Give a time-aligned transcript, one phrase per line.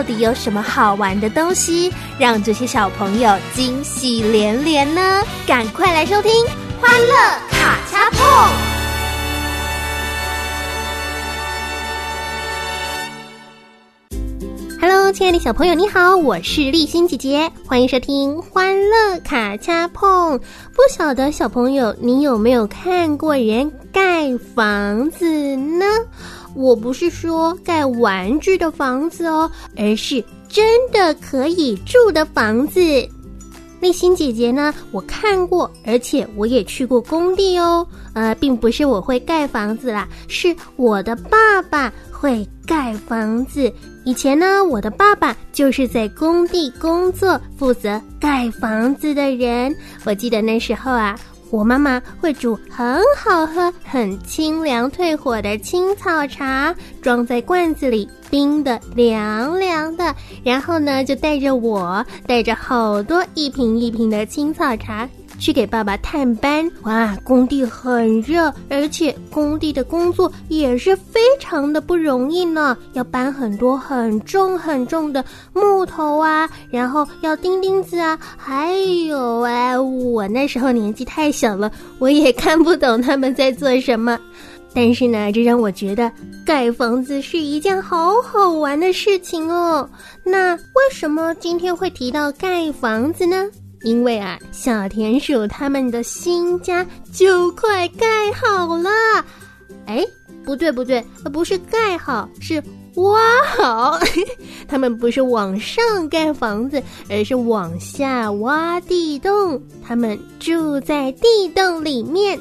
[0.00, 5.22] 到底有什么好玩的东西，让这些小朋友惊喜连连呢？
[5.46, 6.32] 赶快来收听
[6.80, 7.14] 《欢乐
[7.50, 8.26] 卡恰碰》。
[14.80, 20.38] Hello，亲爱的小朋友，你好，我是立新姐姐，欢迎收听《欢乐卡恰碰》。
[20.38, 25.84] 不晓得小朋友，你有没有看过人盖房子呢？
[26.54, 32.80] 我不是说盖玩具的房子哦，而是真的可以住的房子。
[33.80, 37.86] 立新姐姐呢，我看过，而且我也去过工地哦。
[38.12, 43.72] 呃，并不是我会盖房子啦，是我的爸爸会盖房子。
[44.04, 49.74] 以前呢，我的爸爸就是在工地工作，负责盖房子的人。
[50.04, 51.18] 我记得那时候啊。
[51.50, 60.14] 我妈妈会煮很好喝、很清凉退火的青草茶，装在罐子里，冰的凉凉的。
[60.44, 65.08] 然后呢，就带着我，带着好多一瓶一瓶的青草茶。
[65.40, 67.16] 去给爸爸探班哇！
[67.24, 75.24] 工地很热，而且工地的工作也是非常的不容易呢，要搬很多很重很重的
[75.54, 78.74] 木头啊，然后要钉钉子啊，还
[79.06, 84.18] 有哎，我那时候年纪太小了，我也看不懂他们在做什么。
[84.72, 86.12] 但是呢，这让我觉得
[86.46, 89.88] 盖房子是一件好好玩的事情哦。
[90.22, 93.46] 那为什么今天会提到盖房子呢？
[93.82, 98.90] 因为啊，小田鼠他们的新家就快盖好了。
[99.86, 100.04] 哎，
[100.44, 102.62] 不对不对，不是盖好，是
[102.96, 103.20] 挖
[103.56, 103.98] 好。
[104.68, 109.60] 他们不是往上盖房子，而是往下挖地洞。
[109.86, 112.38] 他们住在地洞里面。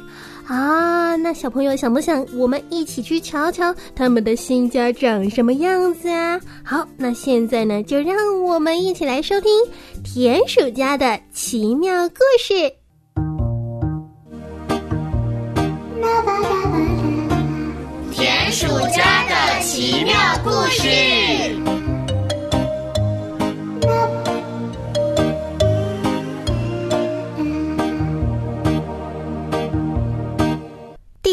[0.50, 6.42] 啊，那小朋友想不想我们一起去瞧瞧他们的新家长什么样子啊？
[6.64, 9.52] 好，那现在呢，就让我们一起来收听
[10.04, 12.54] 田鼠家的奇妙故事。
[18.12, 20.90] 田鼠家的奇妙故事。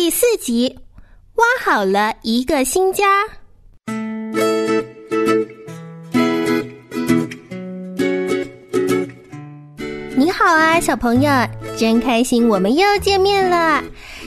[0.07, 0.73] 第四集，
[1.35, 3.05] 挖好了一个新家。
[10.15, 11.31] 你好啊，小朋友，
[11.77, 13.83] 真开心，我们又见面了。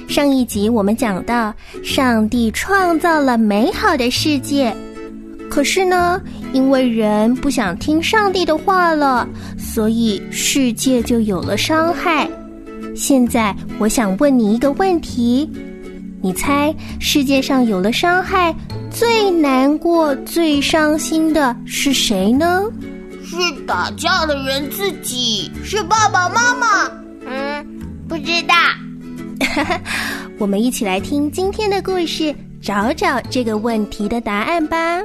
[0.10, 4.76] 上一集我们讲到，上帝创造了美好的世界，
[5.50, 9.26] 可是呢，因为人不想听上帝的话了，
[9.58, 12.30] 所以世界就有了伤害。
[12.98, 15.50] 现在，我想问你一个问题。
[16.22, 18.54] 你猜世界上有了伤害，
[18.92, 22.64] 最难过、最伤心的是谁呢？
[23.24, 23.36] 是
[23.66, 26.92] 打架的人自己，是爸爸妈妈。
[27.26, 27.66] 嗯，
[28.08, 28.56] 不知道。
[30.38, 35.02] 我们一起来听今天的故事，找找这个问题的答案吧。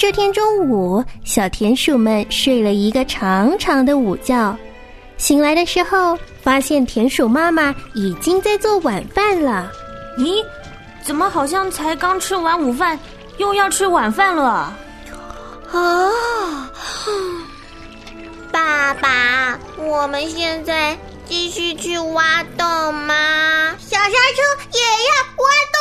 [0.00, 4.56] 这天中午，小田鼠们睡了一个长长的午觉。
[5.18, 9.70] 醒来的时候，发现田鼠妈妈已经在做晚饭了。
[10.16, 10.42] 咦，
[11.02, 12.98] 怎么好像才刚吃完午饭，
[13.36, 14.74] 又要吃晚饭了？
[15.70, 16.10] 啊！
[18.50, 20.96] 爸爸，我们现在
[21.26, 23.76] 继续去挖洞吗？
[23.78, 24.42] 小沙丘
[24.72, 24.80] 也
[25.10, 25.44] 要挖
[25.76, 25.78] 洞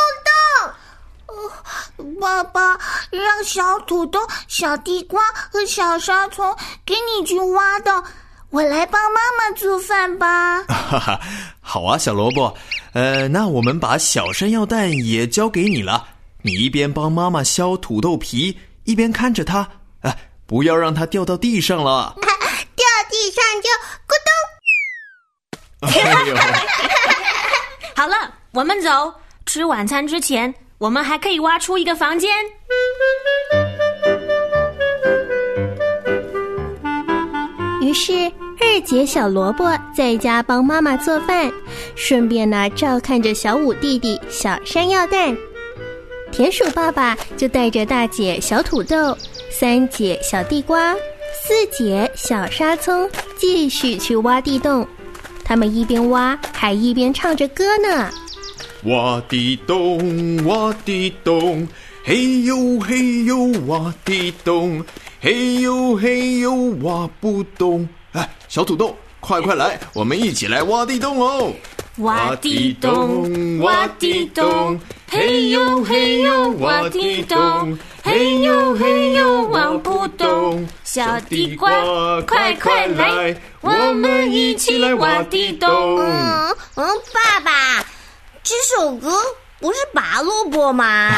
[1.95, 2.08] 洞。
[2.19, 2.77] 爸爸，
[3.09, 5.21] 让小土豆、小地瓜
[5.51, 6.55] 和小沙虫
[6.85, 8.03] 给你去挖的，
[8.49, 10.63] 我来帮妈妈做饭吧。
[10.63, 11.19] 哈哈，
[11.61, 12.55] 好啊，小萝卜。
[12.93, 16.07] 呃，那我们把小山药蛋也交给你了，
[16.41, 19.67] 你一边帮妈妈削土豆皮，一边看着它。
[20.01, 20.15] 哎，
[20.45, 22.15] 不要让它掉到地上了。
[22.75, 23.69] 掉地上就
[24.07, 24.13] 咕
[25.85, 26.35] 咚。
[27.95, 29.13] 好了，我们走。
[29.45, 32.31] 吃晚餐之前，我们还可以挖出一个房间。
[37.81, 38.13] 于是
[38.61, 41.51] 二姐小萝卜在家帮妈妈做饭，
[41.95, 45.35] 顺便呢照看着小五弟弟小山药蛋。
[46.31, 49.17] 田鼠爸爸就带着大姐小土豆、
[49.51, 50.93] 三姐小地瓜、
[51.43, 54.87] 四姐小沙葱继续去挖地洞。
[55.43, 58.09] 他们一边挖还一边唱着歌呢。
[58.83, 61.67] 挖地洞，挖地洞，
[62.03, 63.37] 嘿呦嘿呦，
[63.67, 64.83] 挖地洞，
[65.21, 67.87] 嘿呦嘿呦，挖不动。
[68.13, 71.51] 哎，小土豆，快快来，我们一起来挖地洞哦！
[71.97, 74.79] 挖地洞，挖地洞，
[75.09, 80.65] 嘿呦嘿呦，挖地洞，嘿呦嘿呦，挖不动。
[80.85, 81.69] 小地瓜，
[82.21, 85.99] 快快来，我们一起来挖地洞。
[85.99, 87.85] 嗯嗯，爸爸，
[88.49, 89.15] 这首歌
[89.59, 91.11] 不是拔萝卜吗？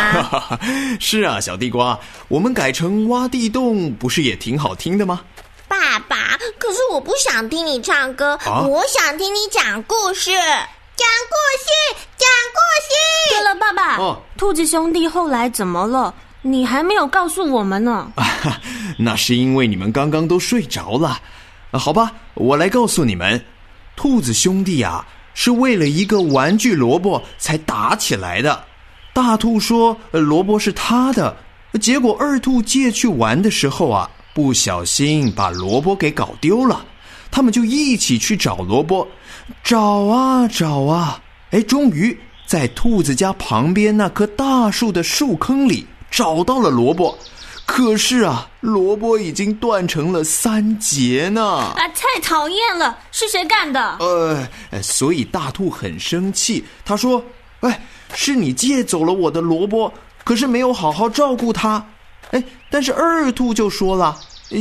[0.99, 1.97] 是啊，小地瓜，
[2.27, 5.21] 我们改成挖地洞，不是也挺好听的吗？
[5.65, 10.31] 爸爸，可是我不想听你唱歌，啊我想听你讲故事。
[10.33, 11.37] 讲故
[11.95, 12.93] 事，讲故事。
[13.29, 16.13] 对了，爸爸，哦兔子兄弟后来怎么了？
[16.41, 18.11] 你还没有告诉我们呢。
[18.99, 21.17] 那是因为你们刚刚都睡着了。
[21.71, 23.41] 啊好吧，我来告诉你们，
[23.95, 28.63] 兔子兄弟啊，是为了一个玩具萝卜才打起来的。
[29.13, 31.35] 大兔说萝卜是他的，
[31.81, 36.85] 结果二兔借去玩的时候啊，不小心把萝卜给搞丢了。
[37.29, 39.07] 他们就一起去找萝卜，
[39.63, 47.17] 找啊找啊，哎，终于在兔子家旁边那棵大树的树坑里找到了萝卜。
[47.73, 51.41] 可是啊，萝卜已经断成了三节呢。
[51.41, 52.99] 啊，太讨厌了！
[53.13, 53.95] 是谁干的？
[54.01, 57.23] 呃，呃所以大兔很生气，他说
[57.61, 57.81] ：“哎，
[58.13, 59.91] 是你借走了我的萝卜，
[60.25, 61.81] 可是没有好好照顾它。”
[62.31, 64.19] 哎，但是二兔就说了：“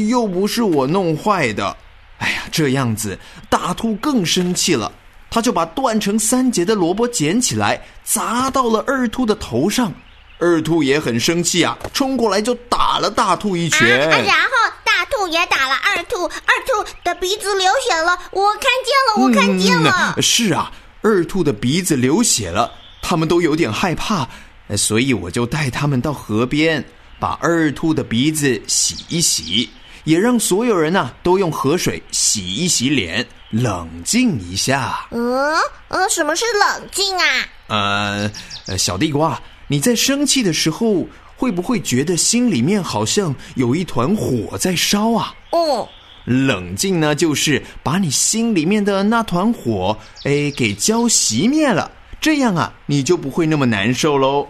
[0.08, 1.76] 又不是我弄坏的。”
[2.18, 3.18] 哎呀，这样子，
[3.48, 4.90] 大兔更生气了，
[5.28, 9.92] 他就把断成三节的萝卜捡起来，砸到了二兔的头上。
[10.40, 14.10] 二兔也很生气啊，冲过来就打了大兔一拳。
[14.10, 14.50] 啊，然后
[14.84, 20.14] 大兔也打了二兔，二兔的鼻子流血了，我看见了，我看见了。
[20.16, 20.72] 嗯是啊，
[21.02, 22.70] 二兔的鼻子流血了，
[23.02, 24.26] 他们都有点害怕，
[24.68, 26.84] 呃所以我就带他们到河边，
[27.18, 29.68] 把二兔的鼻子洗一洗，
[30.04, 35.06] 也让所有人呐、都用河水洗一洗脸，冷静一下。
[35.10, 35.54] 嗯
[35.88, 37.24] 嗯，什么是冷静啊？
[37.68, 38.30] 呃，
[38.66, 39.40] 呃小地瓜，
[39.70, 41.06] 你在生气的时候，
[41.36, 45.32] 会不会觉得心里面好像有一团火在烧啊？
[45.52, 45.88] 哦，
[46.24, 51.88] 冷静呢，就是把你心里面的那团火，哎，给浇熄灭了。
[52.20, 54.48] 这样啊，你就不会那么难受喽。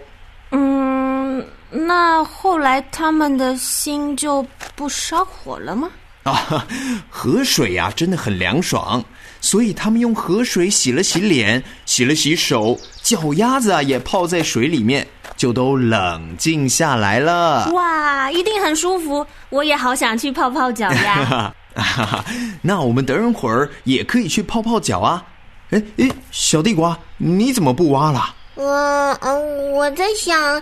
[0.53, 4.43] 嗯，那后来他们的心就
[4.75, 5.91] 不烧火了吗？
[6.23, 6.67] 啊，
[7.09, 9.03] 河水呀、真的很凉爽，
[9.41, 15.07] 所以他们用河水洗了洗脸，洗了洗手，脚丫子啊也泡在水里面，
[15.37, 17.71] 就都冷静下来了。
[17.73, 19.27] 哇，一定很舒服！
[19.49, 21.55] 我也好想去泡泡脚呀。
[21.75, 22.25] 哈哈，
[22.63, 25.25] 那我们等会儿也可以去泡泡脚啊。
[25.71, 28.35] 哎哎，小地瓜，你怎么不挖了？
[28.57, 30.61] 嗯嗯，我在想，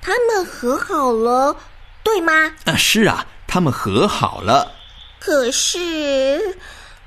[0.00, 1.56] 他们和好了，
[2.04, 2.32] 对吗？
[2.66, 4.70] 啊，是啊，他们和好了。
[5.24, 6.38] 可是，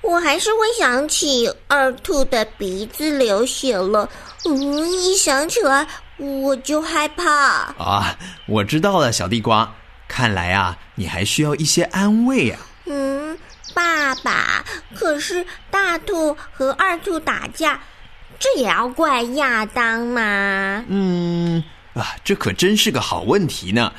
[0.01, 4.09] 我还是会想起二兔的鼻子流血了。
[4.43, 5.85] 嗯，一想起来
[6.17, 7.31] 我就害怕。
[7.77, 9.71] 啊，我知道了，小地瓜。
[10.07, 12.59] 看来啊，你还需要一些安慰啊。
[12.87, 13.37] 嗯，
[13.75, 17.79] 爸爸，可是大兔和二兔打架，
[18.39, 20.83] 这也要怪亚当吗？
[20.87, 23.93] 嗯啊，这可真是个好问题呢。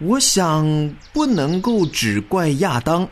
[0.00, 3.06] 我想不能够只怪亚当，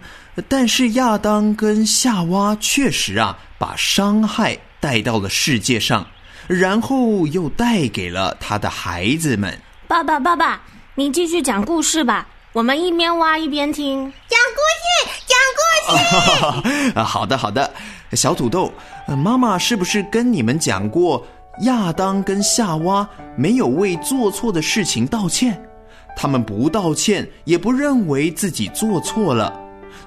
[0.49, 6.07] 但是亚当跟夏娃确实啊，把伤害带到了世界上，
[6.47, 9.59] 然后又带给了他的孩子们。
[9.87, 10.63] 爸爸，爸爸，
[10.95, 14.11] 你继续讲故事吧，我们一边挖一边听。
[14.29, 16.93] 讲故事，讲故事。
[16.99, 17.71] 啊， 好的好的，
[18.13, 18.73] 小土豆，
[19.07, 21.23] 呃妈妈是不是跟你们讲过，
[21.65, 25.63] 亚当跟夏娃没有为做错的事情道歉？
[26.21, 29.57] 他们不道歉，也不认为自己做错了，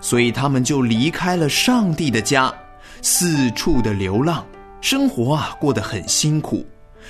[0.01, 2.53] 所以他们就离开了上帝的家，
[3.01, 4.45] 四处的流浪，
[4.81, 6.67] 生活啊过得很辛苦。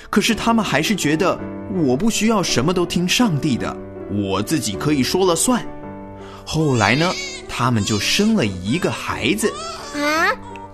[0.08, 1.36] 可是他们还是觉得，
[1.84, 3.76] 我不需要什么都听上帝的，
[4.08, 5.60] 我自己可以说了算。
[6.46, 7.10] 后来呢，
[7.48, 9.52] 他们就生了一个孩子。
[9.96, 10.30] 啊，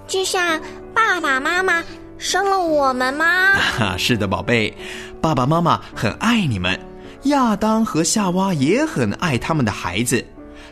[0.07, 0.61] 就像
[0.95, 1.83] 爸爸妈妈
[2.19, 3.55] 生了我们吗？
[3.57, 4.77] 哈， 是的，宝贝，
[5.19, 6.79] 爸爸妈妈很爱你们。
[7.25, 10.25] 亚当和夏娃也很爱他们的孩子，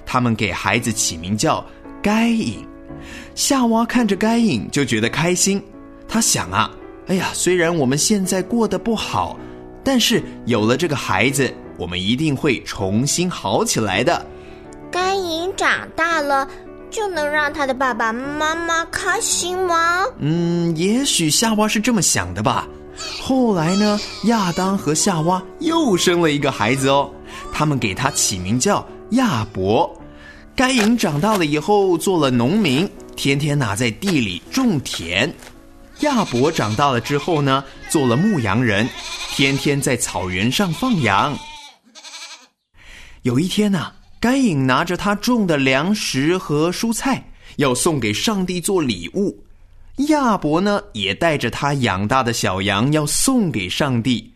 [0.05, 1.65] 他们给孩子起名叫
[2.03, 2.67] 该隐。
[3.35, 5.63] 夏娃看着该隐就觉得开心，
[6.09, 6.71] 他想啊，
[7.09, 9.37] 哎呀，虽然我们现在过得不好，
[9.85, 14.25] 但是有了这个孩子，我们一定会重新好起来的。
[14.91, 16.49] 该隐长大了，
[16.91, 20.05] 就能让他的爸爸妈妈开心吗？
[20.19, 22.67] 嗯，也许夏娃是这么想的吧。
[23.21, 27.11] 后来呢，亚当和夏娃又生了一个孩子哦，
[27.53, 29.91] 他们给他起名叫亚伯。
[30.55, 35.33] 该隐长大了以后做了农民，天天呐在地里种田。
[36.01, 38.89] 亚伯长大了之后呢，做了牧羊人，
[39.33, 41.37] 天天在草原上放羊。
[43.23, 47.23] 有一天呐，该隐拿着他种的粮食和蔬菜，
[47.57, 49.46] 要送给上帝做礼物。
[50.09, 54.33] 亚伯呢，也带着他养大的小羊要送给上帝。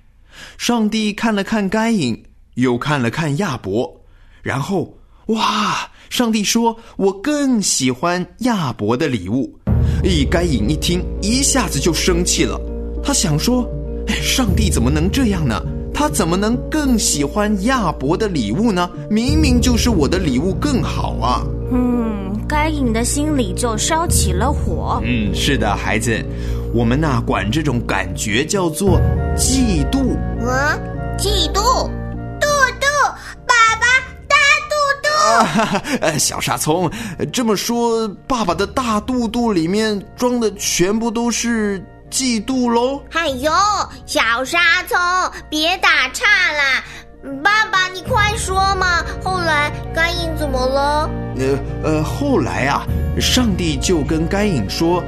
[0.56, 2.24] 上帝看了看该隐，
[2.54, 4.00] 又看了看亚伯，
[4.42, 5.90] 然后，哇！
[6.08, 9.56] 上帝说：“我更喜欢亚伯的礼物。”
[10.02, 12.60] 咦，该隐一听，一下子就生气了。
[13.04, 13.68] 他想说
[14.08, 15.62] ：“上帝怎么能这样呢？
[16.00, 18.88] 他怎么能更喜欢亚伯的礼物呢？
[19.10, 24.98] 明明就是我的礼物更好啊！”嗯，该隐的心里就烧起了火。
[25.04, 26.24] 嗯，是的，孩子，
[26.72, 28.98] 我们呐管这种感觉叫做
[29.36, 30.16] 嫉妒。
[30.40, 30.48] 嗯，
[31.18, 31.60] 嫉妒，
[32.40, 32.48] 肚
[32.80, 32.86] 肚，
[33.46, 33.86] 爸爸
[34.26, 34.36] 大
[34.70, 36.18] 肚肚。
[36.18, 36.90] 小沙葱，
[37.30, 43.02] 这么说，爸爸的大肚肚里面装的全部都是嫉妒喽？
[43.12, 43.50] 哎呦，
[44.04, 44.98] 小沙葱，
[45.48, 46.84] 别打岔啦！
[47.44, 49.04] 爸爸，你快说嘛！
[49.22, 51.10] 后来该隐怎么了？
[51.38, 52.86] 呃呃，后来啊，
[53.20, 55.04] 上帝就跟该隐说：“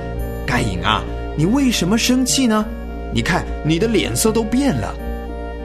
[0.46, 1.02] 该隐啊，
[1.36, 2.64] 你为什么生气呢？
[3.14, 4.94] 你看你的脸色都变了。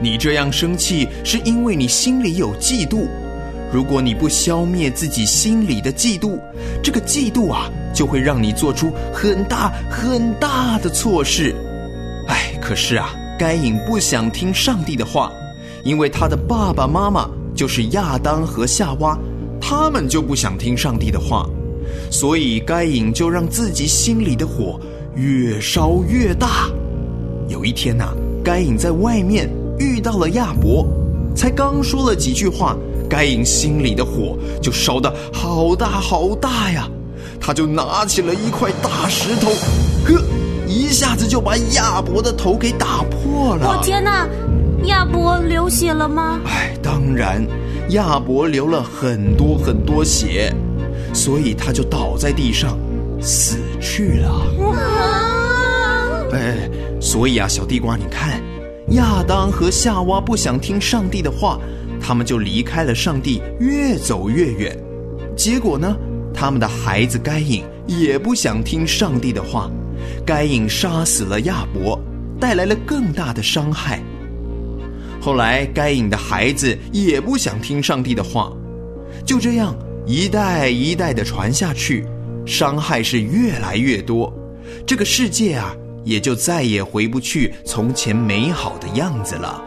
[0.00, 3.08] 你这样生气是因为你心里有嫉妒。
[3.72, 6.38] 如果你不消灭自己心里的嫉妒，
[6.82, 11.54] 这个嫉妒啊，就会让你做出很大很大的错事。
[12.28, 15.32] 哎，可是啊，该隐不想听上帝的话。”
[15.84, 19.16] 因为他的爸爸妈妈就是亚当和夏娃，
[19.60, 21.48] 他们就不想听上帝的话，
[22.10, 24.78] 所以该隐就让自己心里的火
[25.14, 26.68] 越烧越大。
[27.48, 28.12] 有一天呐，
[28.44, 29.48] 该隐在外面
[29.78, 30.84] 遇到了亚伯，
[31.34, 32.76] 才刚说了几句话，
[33.08, 36.88] 该隐心里的火就烧得好大好大呀，
[37.40, 39.50] 他就拿起了一块大石头，
[40.04, 40.22] 呵，
[40.66, 43.68] 一下子就把亚伯的头给打破了。
[43.68, 44.28] 我天哪！
[44.84, 46.40] 亚伯流血了吗？
[46.46, 47.44] 哎，当然，
[47.90, 50.54] 亚伯流了很多很多血，
[51.12, 52.78] 所以他就倒在地上，
[53.20, 54.46] 死去了。
[56.32, 58.40] 哎，所以啊，小地瓜，你看，
[58.90, 61.58] 亚当和夏娃不想听上帝的话，
[62.00, 64.76] 他们就离开了上帝，越走越远。
[65.36, 65.96] 结果呢，
[66.34, 69.70] 他们的孩子该隐也不想听上帝的话，
[70.26, 71.98] 该隐杀死了亚伯，
[72.40, 74.00] 带来了更大的伤害。
[75.20, 78.52] 后来，该隐的孩子也不想听上帝的话，
[79.26, 79.76] 就这样
[80.06, 82.06] 一代一代的传下去，
[82.46, 84.32] 伤害是越来越多，
[84.86, 85.74] 这个世界啊，
[86.04, 89.62] 也就再也回不去从前美好的样子了。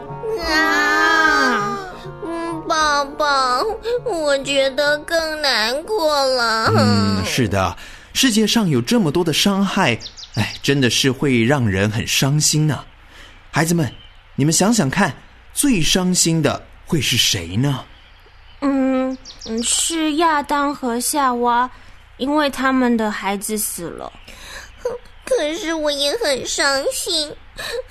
[2.72, 3.62] 嗯，爸爸，
[4.06, 6.72] 我觉得更难过了。
[6.74, 7.76] 嗯，是的，
[8.14, 9.98] 世界上有这么多的伤害，
[10.36, 12.82] 哎，真的是会让人很伤心呢。
[13.50, 13.92] 孩子们，
[14.34, 15.12] 你们想想看。
[15.54, 17.84] 最伤心的会是谁呢？
[18.62, 19.14] 嗯，
[19.62, 21.70] 是亚当和夏娃，
[22.16, 24.10] 因为他们的孩子死了。
[25.36, 27.32] 可是我也很伤心，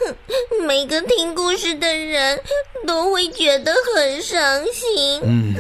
[0.67, 2.39] 每个听故事的人
[2.85, 5.21] 都会觉得很伤心。
[5.23, 5.55] 嗯，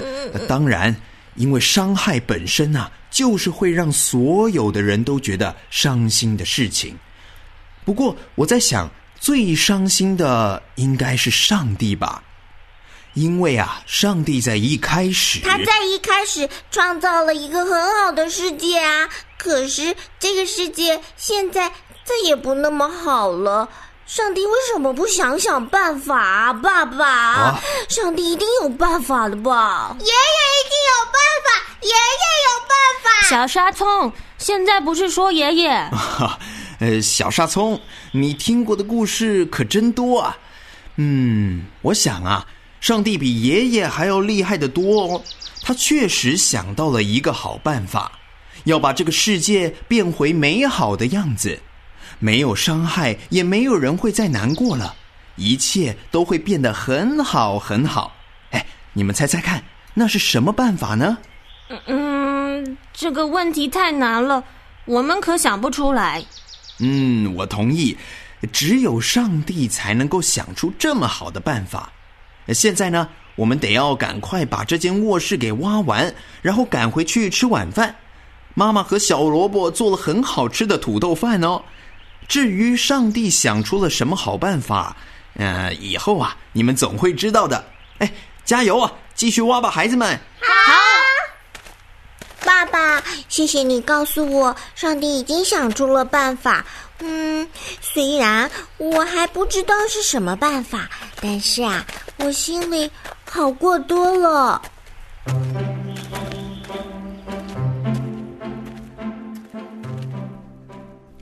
[0.47, 0.95] 当然，
[1.35, 6.97] 因为伤害本身啊，就是会让所有的人都觉得伤心的事情。
[7.85, 8.89] 不过我在想。
[9.23, 12.23] 最伤心的应该是上帝吧，
[13.13, 19.09] 因为啊，上帝在一开始，他在一开始创造了一个很好的世界啊。
[19.37, 21.69] 可是这个世界现在
[22.03, 23.67] 再也不那么好了。
[24.05, 27.59] 上帝为什么不想想办法啊，爸爸？
[27.87, 29.95] 上帝一定有办法的吧？
[29.99, 31.13] 爷爷一定有办
[31.45, 32.69] 法，爷爷有办
[33.03, 33.27] 法。
[33.29, 35.69] 小沙葱，现在不是说爷爷？
[36.79, 37.79] 呃，小沙葱，
[38.11, 40.37] 你听过的故事可真多啊。
[40.97, 42.45] 嗯，我想啊，
[42.81, 45.23] 上帝比爷爷还要厉害的多哦。
[45.61, 48.11] 他确实想到了一个好办法，
[48.63, 51.59] 要把这个世界变回美好的样子，
[52.17, 54.95] 没有伤害，也没有人会再难过了，
[55.35, 58.15] 一切都会变得很好很好。
[58.49, 61.19] 哎，你们猜猜看，那是什么办法呢？
[61.85, 64.43] 嗯，这个问题太难了，
[64.85, 66.25] 我们可想不出来。
[66.79, 67.95] 嗯，我同意，
[68.51, 71.93] 只有上帝才能够想出这么好的办法。
[72.53, 77.95] 现在呢，我们得要赶快把这间卧室给挖完，然后赶回去吃晚饭。
[78.53, 81.61] 妈妈和小萝卜做了很好吃的土豆饭哦。
[82.27, 84.95] 至于上帝想出了什么好办法，
[85.35, 87.63] 呃，以后啊，你们总会知道的。
[87.99, 88.11] 哎，
[88.43, 90.19] 加油啊，继续挖吧，孩子们。
[90.39, 90.73] 好。
[92.43, 96.65] 爸爸，谢谢你告诉我，上帝已经想出了办法。
[97.03, 97.47] 嗯，
[97.81, 100.87] 虽然我还不知道是什么办法，
[101.21, 101.85] 但是啊，
[102.19, 102.89] 我心里
[103.25, 104.61] 好过多了。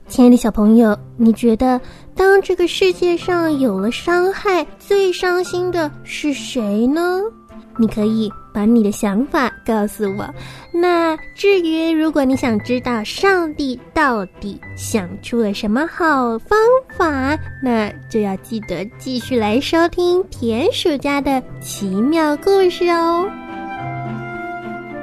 [0.08, 1.80] 亲爱的小朋友，你觉得
[2.14, 7.20] 当这个世界上有了伤害，最伤心的是谁呢？
[7.76, 10.28] 你可以把你的想法告诉我。
[10.72, 16.58] 那至于如果你想知道上帝到底想出了什么好方
[16.96, 23.28] 法，那就要记得继续来收听田鼠家的奇妙故事哦。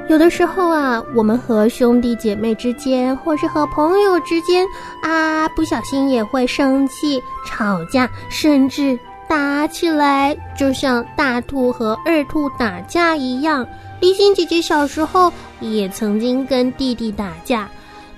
[0.08, 4.66] 有的时候啊，我们和兄弟姐妹之间，或是和朋友之间
[5.02, 8.98] 啊，不小心也会生气、吵架，甚至。
[9.28, 13.66] 打起来就像大兔和二兔打架一样。
[14.00, 17.68] 丽心姐姐小时候也曾经跟弟弟打架，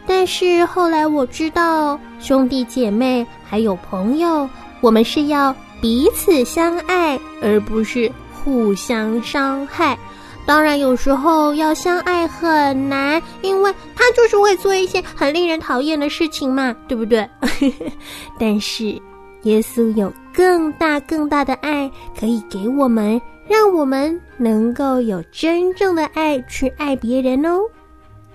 [0.07, 4.49] 但是后来我知道，兄弟姐妹还有朋友，
[4.81, 9.99] 我们是要彼此相爱，而不是互相伤害。
[10.47, 17.29] 当然，有时候要相爱很难，因为他就是会做一些很令人讨厌的事情嘛，对不对？
[18.39, 19.01] 但是。
[19.43, 27.61] 耶稣有更大更大的爱可以给我们，让我们能够有真正的爱去爱别人哦。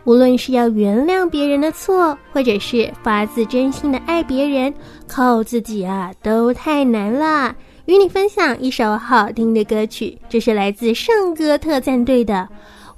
[0.03, 4.73] 无论是要原谅别人的错，或者是发自真心的爱别人，
[5.07, 7.55] 靠自己啊都太难了。
[7.85, 12.33] 与你分享一首好听的歌曲，这是来自圣歌特战队的《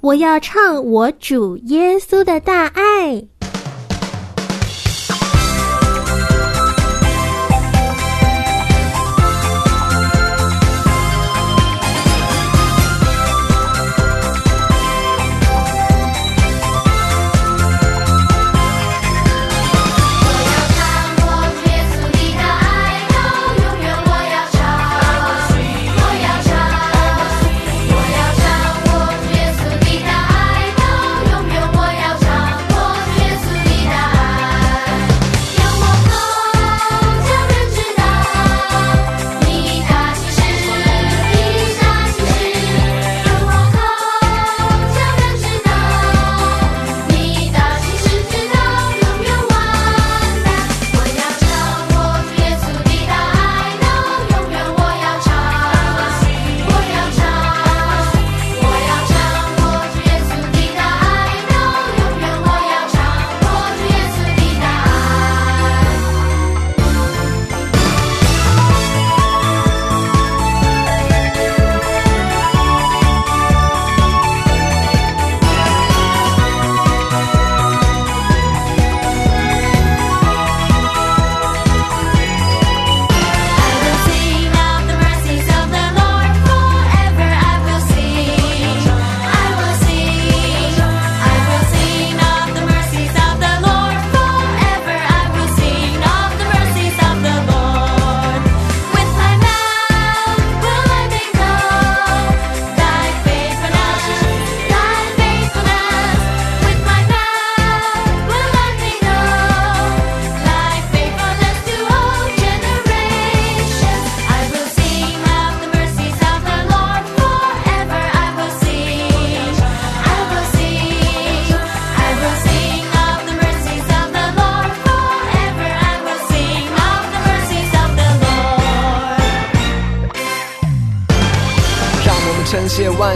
[0.00, 3.14] 我要唱我主耶稣的大爱》。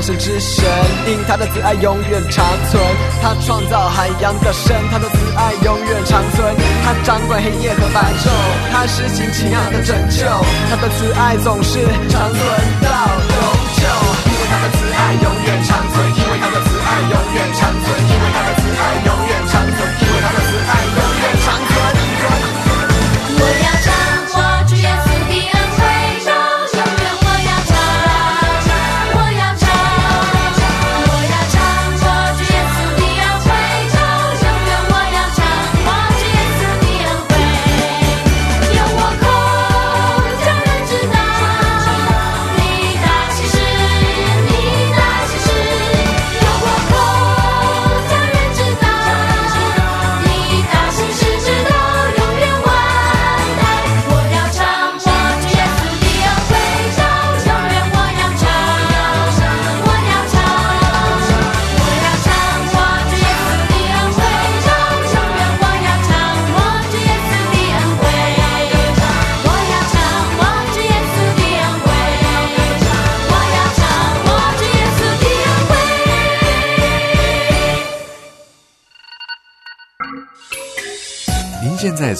[0.02, 0.66] 神之神，
[1.06, 2.82] 因他的慈爱永远长存。
[3.22, 6.42] 他创造海洋的神，他的慈爱永远长存。
[6.82, 8.28] 他掌管黑夜和白昼，
[8.72, 10.26] 他施行奇妙的拯救，
[10.68, 11.78] 他的慈爱总是
[12.10, 12.42] 长存
[12.82, 12.90] 到
[13.30, 13.38] 永
[13.78, 13.86] 久。
[14.26, 20.81] 因为他的慈爱永远长存，因为他的慈爱永远长存，因为他的慈爱永远长存，因为他的慈爱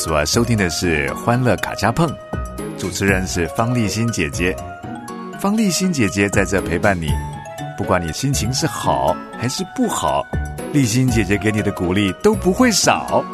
[0.05, 2.09] 所收听的是《欢乐卡加碰》，
[2.77, 4.53] 主持人是方丽欣姐姐。
[5.39, 7.07] 方丽欣姐姐在这陪伴你，
[7.79, 10.27] 不管你心情是好还是不好，
[10.73, 13.25] 丽欣姐姐给你的鼓励都不会少。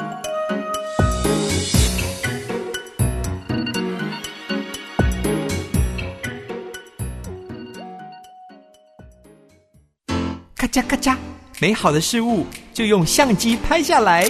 [10.55, 11.17] 咔嚓咔嚓，
[11.63, 14.29] 美好的事物就用相机拍下来。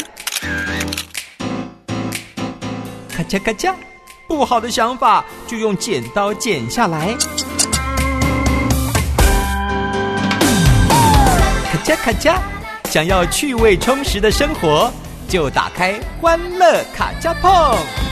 [3.28, 3.74] 嚓咔嚓，
[4.26, 7.14] 不好的想法就用剪刀剪下来。
[11.70, 12.38] 咔嚓咔嚓，
[12.90, 14.90] 想要趣味充实的生活，
[15.28, 18.07] 就打开欢乐卡加碰。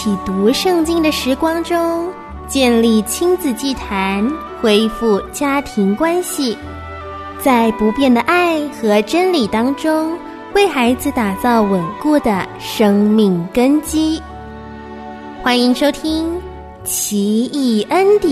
[0.00, 2.08] 起读圣经的时光中，
[2.46, 4.24] 建立亲子祭坛，
[4.62, 6.56] 恢复家庭关系，
[7.42, 10.16] 在不变的爱和真理当中，
[10.54, 14.22] 为孩子打造稳固的生命根基。
[15.42, 16.32] 欢迎收听
[16.84, 18.30] 《奇异恩典》。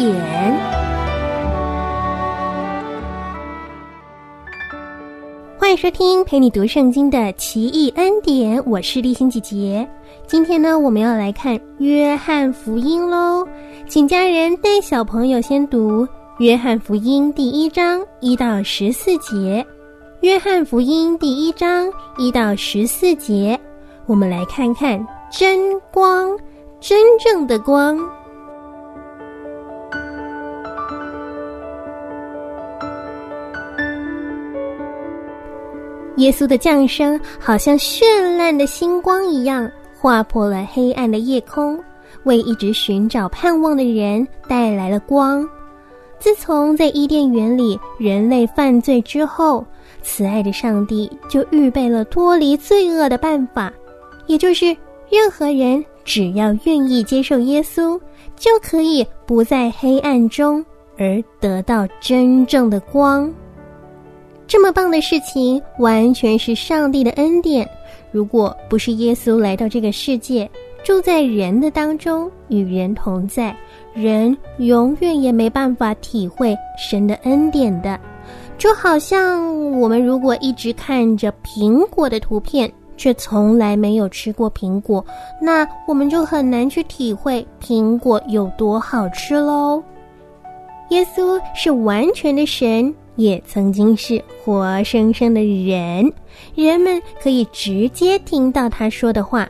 [5.77, 9.87] 收听陪你读圣经的奇异恩典，我是丽欣姐姐。
[10.27, 13.47] 今天呢，我们要来看约翰福音喽，
[13.87, 16.09] 请家人带小朋友先读
[16.39, 19.65] 约翰福音第一章一到十四节。
[20.23, 23.61] 约翰福音第一章一到十四节，
[24.07, 26.35] 我们来看看真光，
[26.81, 27.99] 真正的光。
[36.17, 38.05] 耶稣的降生好像绚
[38.37, 41.79] 烂的星光一样，划破了黑暗的夜空，
[42.25, 45.47] 为一直寻找盼望的人带来了光。
[46.19, 49.65] 自从在伊甸园里人类犯罪之后，
[50.03, 53.71] 慈爱的上帝就预备了脱离罪恶的办法，
[54.27, 54.75] 也就是
[55.11, 58.01] 任何人只要愿意接受耶稣，
[58.37, 60.65] 就可以不在黑暗中，
[60.97, 63.31] 而得到真正的光。
[64.47, 67.69] 这么棒的事情，完全是上帝的恩典。
[68.13, 70.49] 如果不是耶稣来到这个世界，
[70.85, 73.55] 住在人的当中，与人同在，
[73.93, 77.99] 人永远也没办法体会神的恩典的。
[78.57, 85.05] 就好像我们如果一直看着苹果的图片，却从来没有吃过苹果，
[85.43, 89.83] 那我们就很难去体会苹果有多好吃喽。
[90.91, 92.95] 耶稣是完全的神。
[93.17, 96.13] 也曾经是活生生的人，
[96.55, 99.49] 人们可以直接听到他说的话。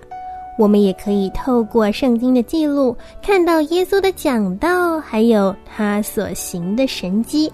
[0.58, 7.52] 我们也可以透过圣经的记录，看到耶稣的讲道，还有他所行的神迹。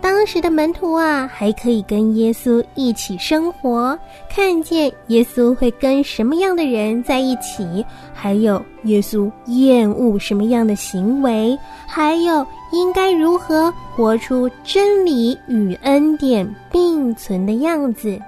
[0.00, 3.98] 当时的门徒啊，还可以跟耶稣一起生活，
[4.30, 18.20] 看见耶稣会跟什么样的人在一起，还有耶稣厌恶什么样的行为，还有应该如何活出真理与恩典并存的样子。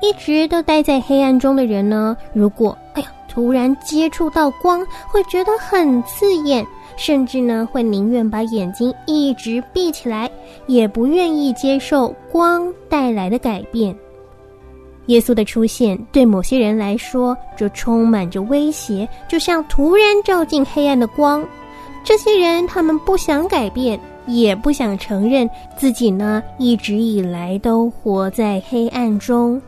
[0.00, 10.30] 一直都待在黑暗中的人呢，如果哎呀突然接触到光，会觉得很刺眼，甚至呢会宁愿把眼睛一直闭起来，
[10.66, 13.94] 也不愿意接受光带来的改变。
[15.06, 21.44] 耶稣的出现对某些人来说，就充满着威胁，就像突然照进黑暗的光。
[22.04, 29.60] 这些人他们不想改变，也不想承认自己呢一直以来都活在黑暗中。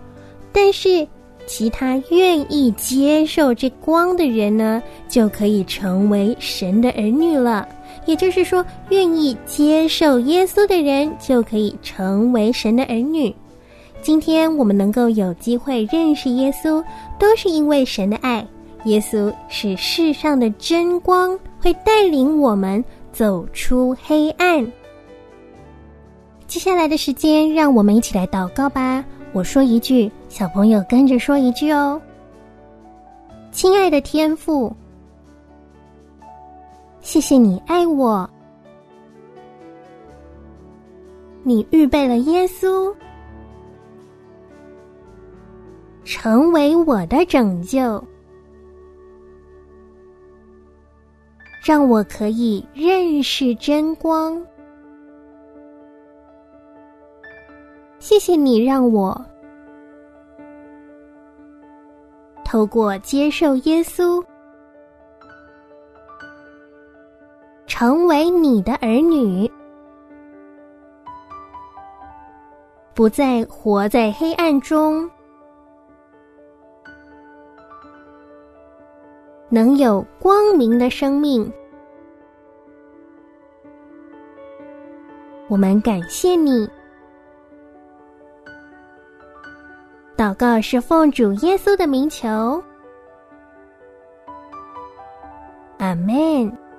[0.52, 1.06] 但是，
[1.46, 7.68] 其他愿意接受这光的人呢，就可以成为神的儿女了。
[8.06, 13.34] 也就是说，愿意接受耶稣的人就可以成为神的儿女。
[14.00, 16.82] 今天我们能够有机会认识耶稣，
[17.18, 18.46] 都是因为神的爱。
[18.84, 24.66] 耶稣是世上的真光，会带领我们走出黑暗。
[26.46, 29.04] 接下来的时间，让我们一起来祷告吧。
[29.32, 32.00] 我说一句，小朋友跟着说一句哦。
[33.52, 34.74] 亲爱的天父，
[37.00, 38.28] 谢谢你爱我，
[41.42, 42.92] 你预备了耶稣，
[46.04, 48.02] 成为我的拯救，
[51.62, 54.42] 让我可以认识真光。
[57.98, 59.24] 谢谢你让我
[62.44, 64.24] 透过接受耶稣，
[67.66, 69.48] 成为你的儿女，
[72.94, 75.08] 不再活在黑暗中，
[79.50, 81.52] 能有光明的生命。
[85.48, 86.66] 我们感谢你。
[90.16, 92.62] 祷告是奉主耶稣的名求，
[95.78, 96.69] 阿门。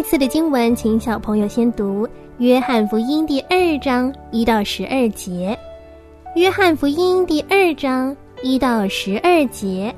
[0.00, 2.06] 这次的经文，请小朋友先读
[2.38, 5.54] 《约翰福音》第二章一到十二节，
[6.40, 9.94] 《约翰福音》第二章一到十二节。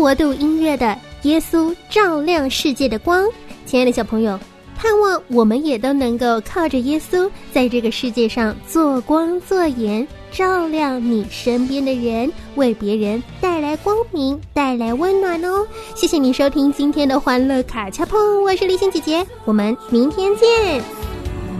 [0.00, 0.86] 国度音乐的
[1.28, 3.22] 《耶稣照亮世界的光》，
[3.66, 4.40] 亲爱的小朋友，
[4.74, 15.66] 盼望我们也都能够靠着耶稣，在这个世界上做光做盐，照亮你身边的人，为别人带来光明，带来温暖哦。
[15.94, 20.82] 谢谢你收听今天的欢乐卡恰碰，我是立心姐姐，我们明天见。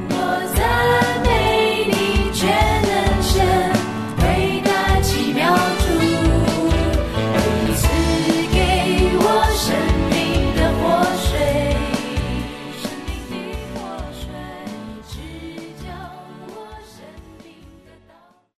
[0.09, 1.40] 我在。